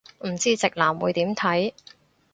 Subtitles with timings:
[0.25, 1.73] 唔知直男會點睇